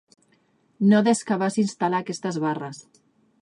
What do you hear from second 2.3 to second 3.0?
barres.